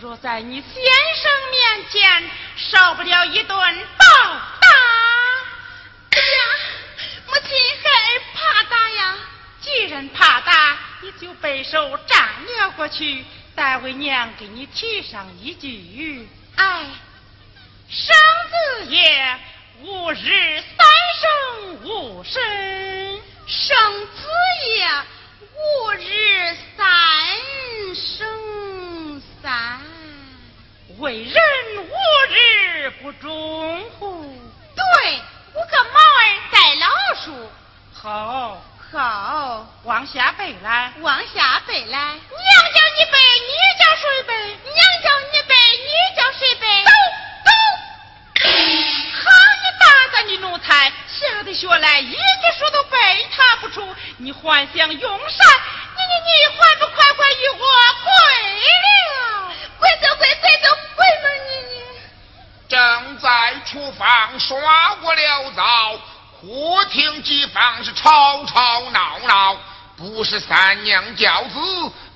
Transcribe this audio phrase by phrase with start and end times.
[0.00, 4.06] 若在你先生面前少不了一顿暴
[4.60, 4.68] 打。
[6.18, 6.22] 呀，
[7.26, 7.50] 母亲
[7.82, 9.18] 害怕打呀，
[9.60, 12.28] 既然怕打，你就背手站
[12.58, 13.24] 了过去，
[13.54, 16.28] 待为娘给你提上一句。
[16.56, 16.84] 哎，
[17.88, 18.16] 生
[18.50, 19.38] 子也，
[19.80, 20.86] 吾日三
[21.20, 22.42] 生五生
[23.46, 24.28] 生子
[24.76, 24.88] 也，
[25.54, 26.84] 吾日三
[27.94, 28.35] 生。
[29.46, 29.80] 三。
[30.98, 31.34] 为人
[31.78, 31.88] 吾
[32.32, 34.24] 日不忠乎？
[34.74, 35.20] 对，
[35.54, 36.88] 我个毛儿带老
[37.22, 37.48] 鼠。
[37.94, 38.60] 好。
[38.90, 41.98] 好，往下背来，往下背来。
[41.98, 42.18] 娘
[42.74, 44.34] 叫你背，你叫谁背？
[44.64, 46.66] 娘叫你背，你叫谁背？
[46.82, 46.90] 走
[47.44, 47.50] 走。
[49.12, 49.30] 好
[49.62, 52.16] 你大胆的奴才，下的学来一句
[52.58, 52.96] 书都背
[53.36, 55.46] 他不出，你幻想用膳，
[55.96, 58.10] 你你你还不快快与我跪
[58.82, 59.25] 了？
[59.78, 62.00] 跪走跪跪走跪门你你。
[62.68, 66.00] 正在厨房刷锅了灶。
[66.38, 69.56] 忽听几房是吵吵闹闹，
[69.96, 71.58] 不是三娘教子，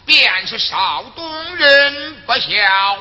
[0.04, 2.98] 便是少东人不孝。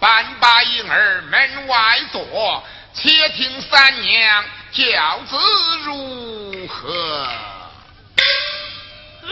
[0.00, 5.38] 半把婴儿门外坐，且听三娘教子
[5.84, 7.28] 如何。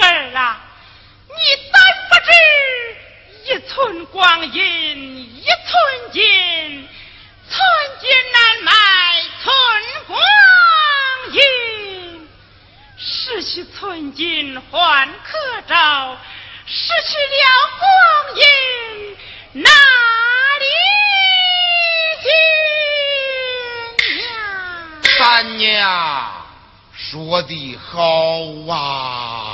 [0.01, 0.61] 儿啊，
[1.29, 1.35] 你
[1.73, 2.31] 胆不知
[3.47, 6.89] 一寸光阴一寸金，
[7.51, 7.61] 寸
[8.01, 8.73] 金难买
[9.43, 9.53] 寸
[10.07, 10.19] 光
[11.33, 11.39] 阴。
[12.97, 16.17] 失去寸金换可照，
[16.65, 17.85] 失去了光
[18.37, 18.43] 阴
[19.63, 19.71] 哪
[20.61, 20.65] 里
[22.23, 22.27] 去？
[25.19, 26.47] 三娘
[26.97, 28.01] 说的好
[28.73, 29.54] 啊！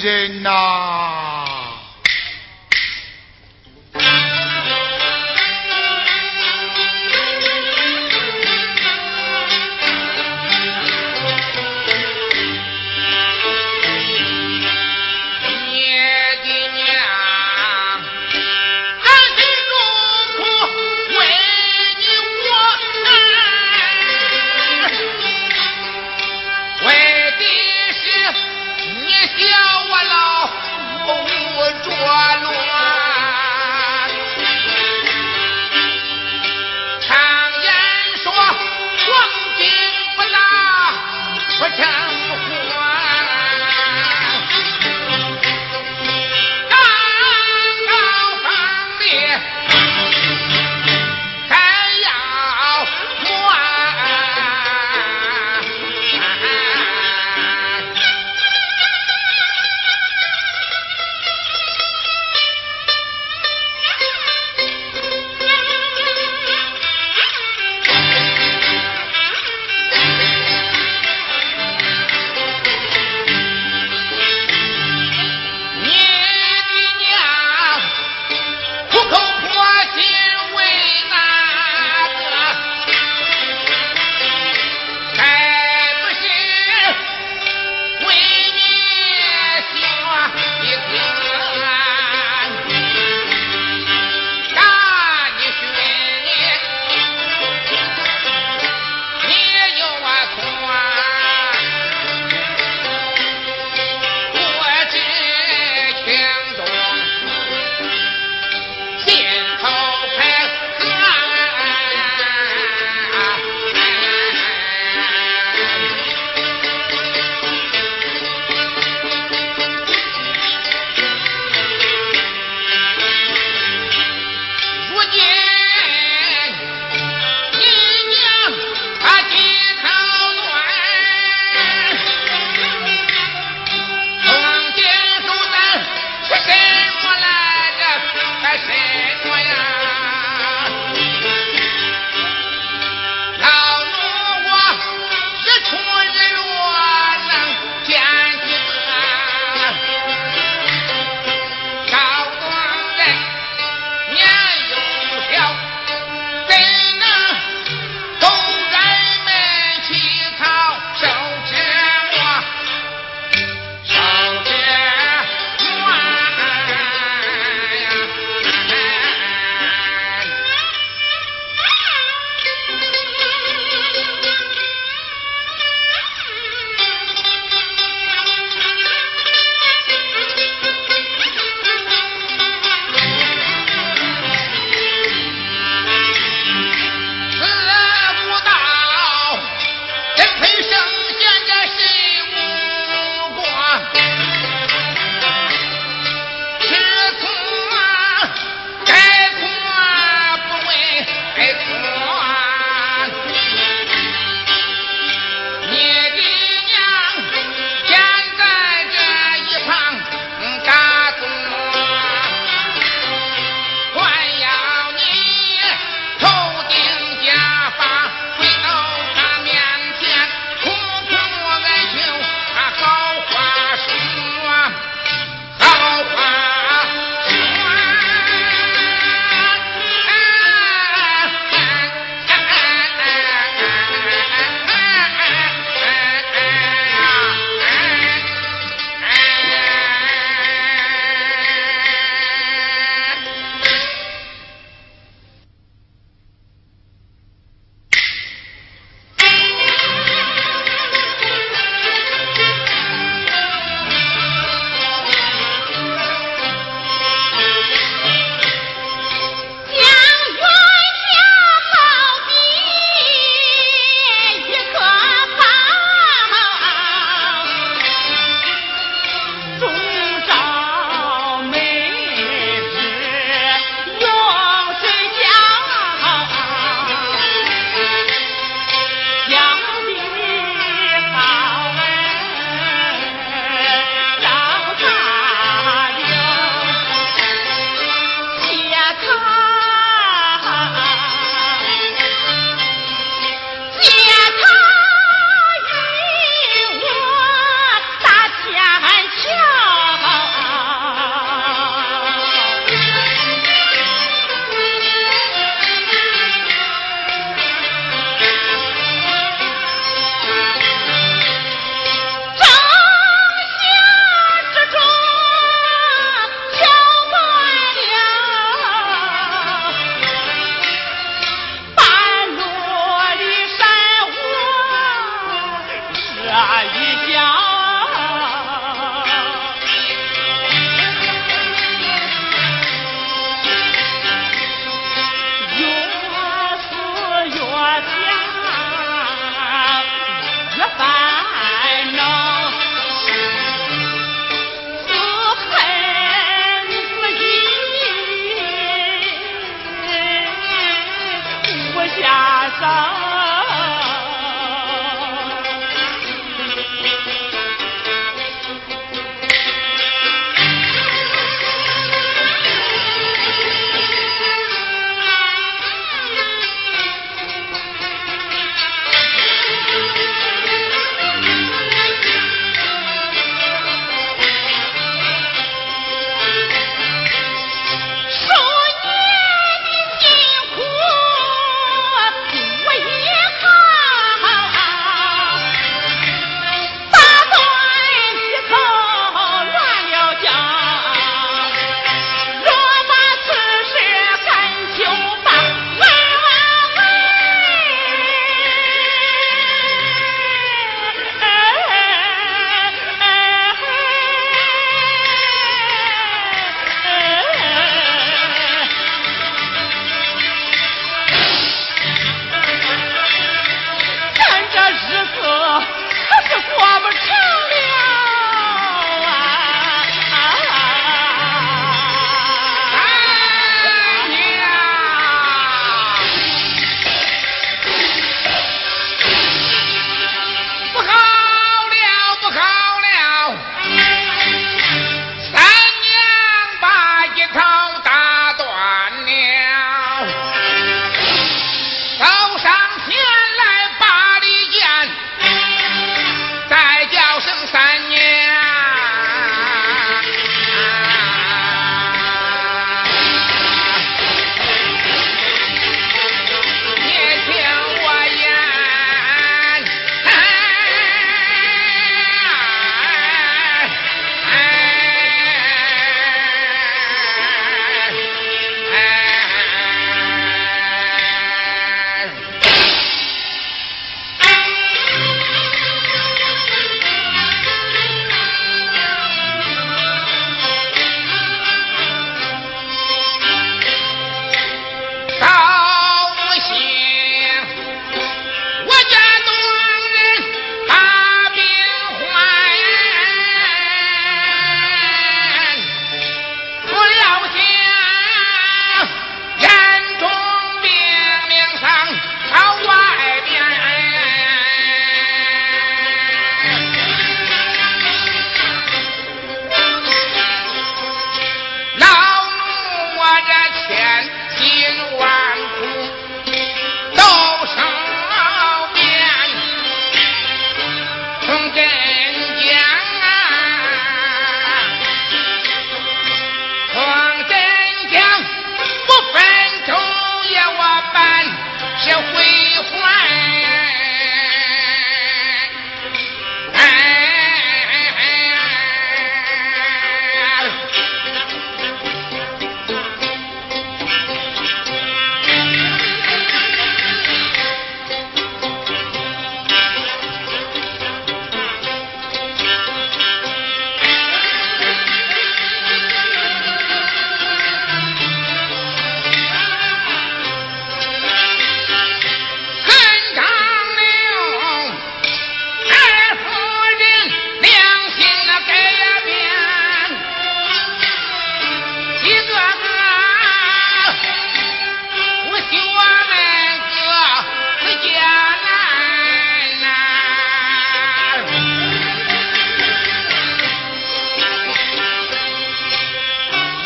[0.00, 1.19] Jinnah.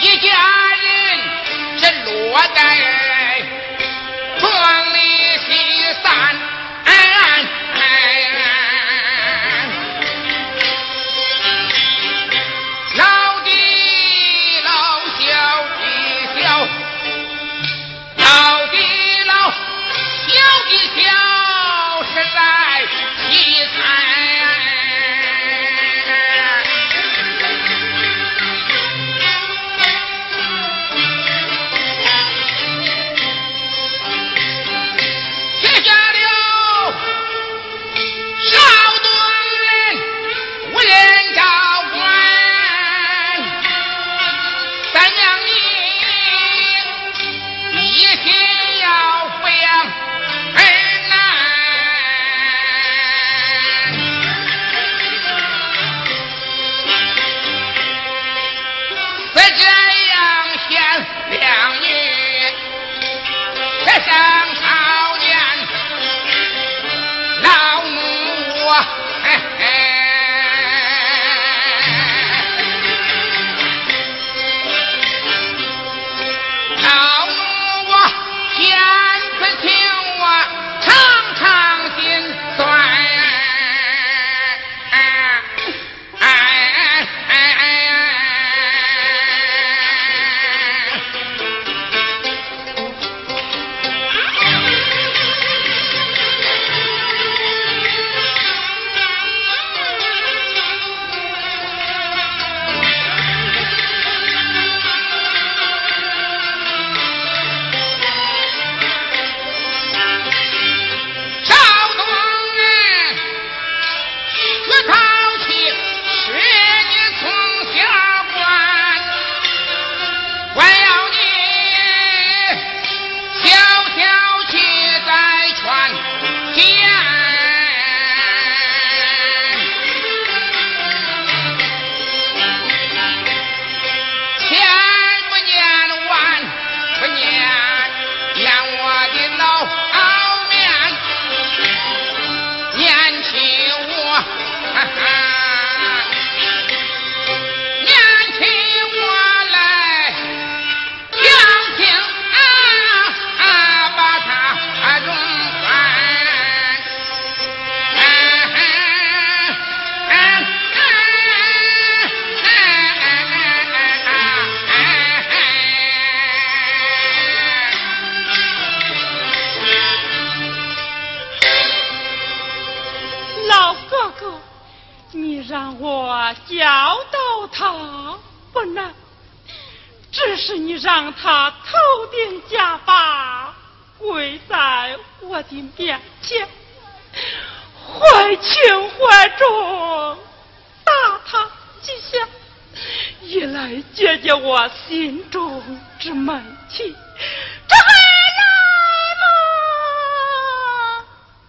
[0.04, 0.28] 一家
[0.82, 1.18] 人
[1.78, 3.42] 是落在
[4.38, 4.98] 庄里
[5.38, 5.94] 西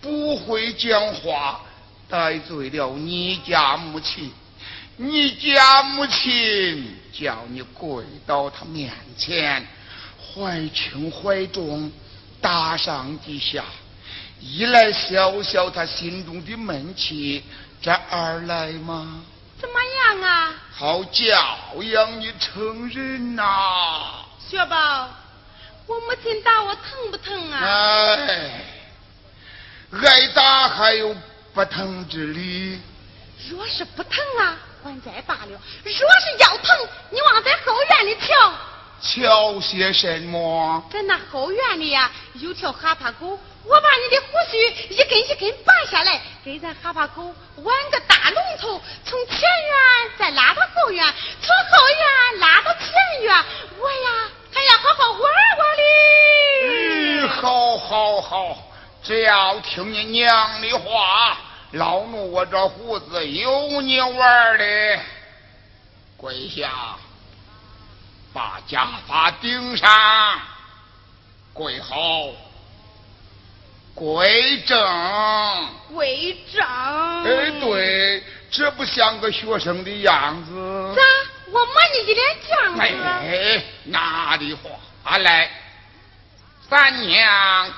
[0.00, 1.60] 不会讲话，
[2.08, 4.32] 得罪了你家母亲。
[4.96, 9.66] 你家母亲叫你跪到他面前，
[10.34, 11.90] 怀轻怀重，
[12.40, 13.64] 打上几下，
[14.40, 17.44] 一来消消他心中的闷气，
[17.80, 19.22] 这二来嘛。
[19.60, 20.54] 怎么样啊？
[20.72, 21.30] 好教
[21.82, 24.24] 养你成人呐！
[24.48, 25.08] 雪宝，
[25.86, 27.60] 我母亲打我疼不疼啊？
[27.60, 28.64] 哎，
[29.92, 31.14] 挨打还有
[31.54, 32.80] 不疼之理。
[33.50, 36.76] 若是不疼啊，还再罢了；若是要疼，
[37.10, 38.52] 你往在后院里瞧。
[39.00, 40.84] 瞧些什么？
[40.92, 43.38] 在那后院里呀，有条哈巴狗。
[43.64, 51.04] 我把你的胡须一根一根拔下来，给咱哈巴狗挽个大龙头，从前院再拉到后院，
[51.42, 53.44] 从后院拉到前院，
[53.78, 55.82] 我呀还要好好玩玩哩。
[56.64, 58.67] 嗯，好，好，好，
[59.08, 61.38] 只要听你娘的话，
[61.72, 65.00] 老奴我这胡子有你玩的。
[66.18, 66.70] 跪下，
[68.34, 69.88] 把家发顶上，
[71.54, 71.96] 跪好，
[73.94, 74.78] 跪正，
[75.94, 76.62] 跪正。
[77.24, 80.94] 哎，对，这不像个学生的样子。
[80.94, 81.02] 咋？
[81.50, 83.02] 我摸你一脸犟子。
[83.02, 85.50] 哎，哪里话来？
[86.68, 87.70] 三娘，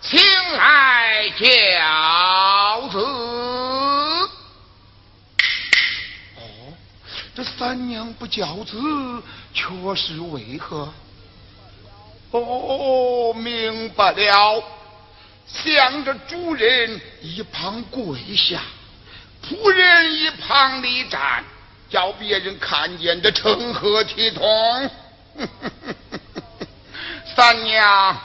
[0.00, 0.20] 请
[0.56, 2.98] 来教子。
[6.36, 6.72] 哦，
[7.34, 8.76] 这三娘不教子，
[9.52, 10.92] 却是为何？
[12.30, 14.62] 哦，明白了，
[15.46, 18.60] 向着主人一旁跪下，
[19.42, 21.44] 仆人一旁立站，
[21.90, 24.90] 叫别人看见的成何体统？
[27.34, 28.20] 三娘。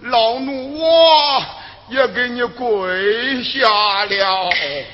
[0.00, 1.44] 老奴我
[1.88, 3.68] 也给你跪下
[4.04, 4.48] 了。
[4.50, 4.86] 哎，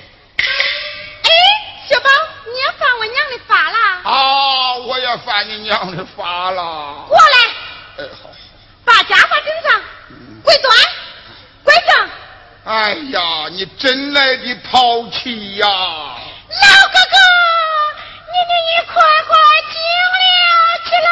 [1.87, 2.09] 小宝，
[2.47, 3.79] 你也犯我娘的法了？
[4.03, 7.05] 啊，我也犯你娘的法了。
[7.07, 7.25] 过来。
[7.99, 8.31] 哎，好。
[8.85, 9.83] 把家法顶上，
[10.43, 10.75] 跪端，
[11.65, 12.09] 跪正。
[12.65, 15.67] 哎呀，你真来的淘气呀！
[15.69, 17.17] 老哥哥，
[18.33, 18.95] 你你你快
[19.27, 19.37] 快
[19.71, 19.75] 敬
[20.21, 20.25] 了
[20.85, 21.09] 起来。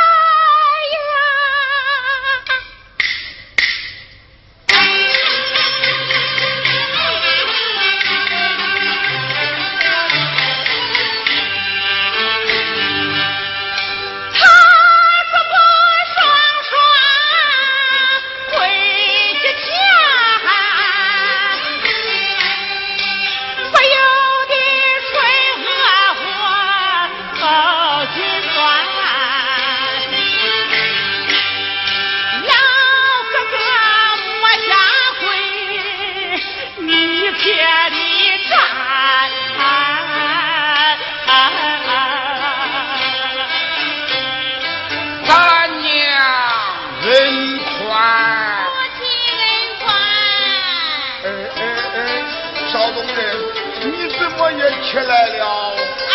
[54.92, 55.74] 起来了。
[56.10, 56.14] 哎，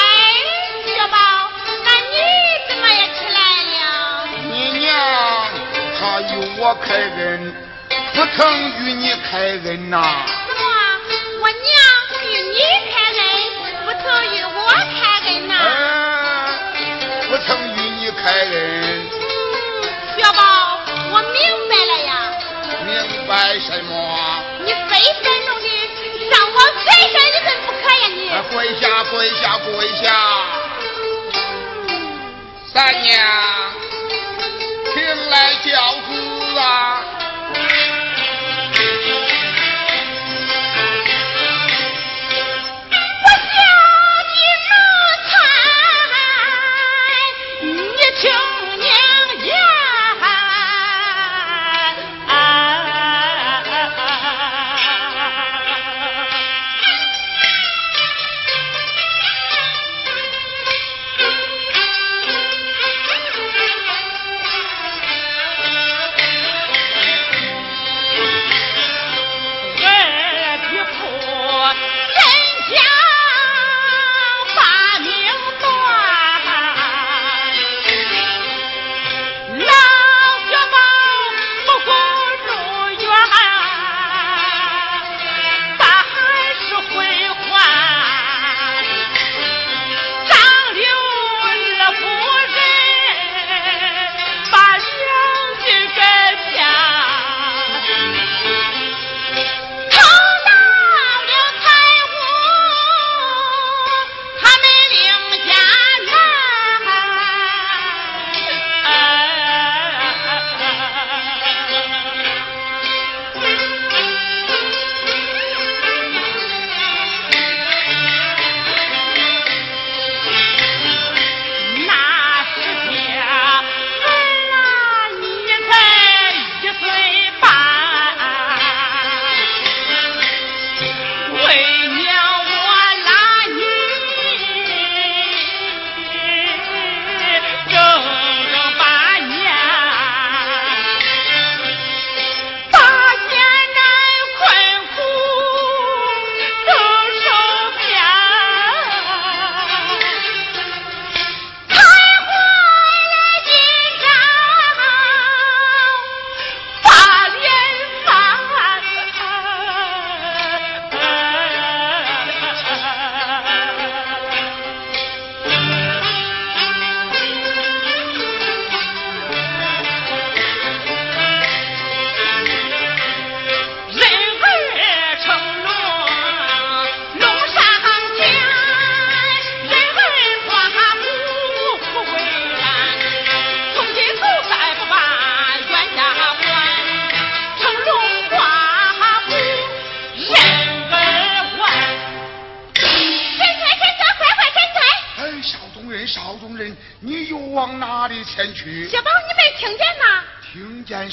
[0.95, 1.17] 小宝，
[1.83, 2.15] 那你
[2.69, 3.39] 怎么也起来
[3.73, 3.81] 了？
[4.53, 4.85] 你娘
[5.99, 7.55] 她与我开恩，
[8.13, 8.37] 不曾
[8.85, 9.97] 与你开恩呐。
[10.27, 10.65] 什么？
[11.41, 11.59] 我娘
[12.21, 12.59] 与你
[12.93, 13.25] 开恩，
[13.87, 14.05] 不曾
[14.35, 15.53] 与我开恩呐？
[16.75, 16.79] 嗯，
[17.31, 19.09] 不曾与你开恩。
[20.19, 20.39] 小宝，
[21.13, 21.35] 我明
[21.67, 22.09] 白了呀。
[22.85, 23.93] 明白什么？
[24.63, 25.25] 你非分
[28.51, 30.13] 跪下，跪下，跪下！
[32.73, 33.17] 三娘，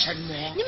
[0.05, 0.63] 什么？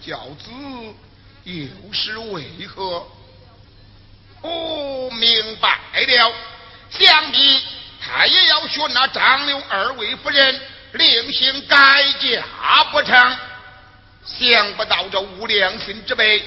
[0.00, 0.50] 教子，
[1.44, 3.06] 又是为何？
[4.42, 6.32] 哦，明白了，
[6.90, 7.62] 想必
[8.00, 10.60] 他也要学那张六二位夫人
[10.92, 11.76] 另行改
[12.18, 13.36] 嫁不成？
[14.24, 16.42] 想不到这无良心之辈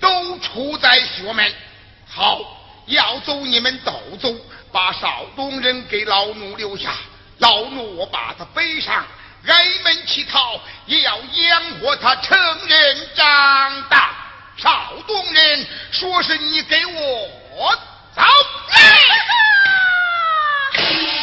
[0.00, 1.52] 都出在学门。
[2.06, 2.40] 好，
[2.86, 4.34] 要走你们都走，
[4.72, 6.94] 把少东人给老奴留下，
[7.38, 9.06] 老奴我把他背上。
[9.46, 14.10] 挨门乞讨，也要养活他成人长大。
[14.56, 17.76] 少东人说是你给我
[18.14, 18.22] 走。